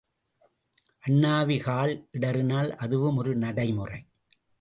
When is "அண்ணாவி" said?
1.03-1.57